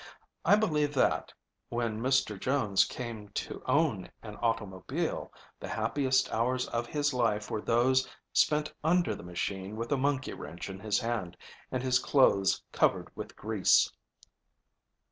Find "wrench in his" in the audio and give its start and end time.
10.33-10.97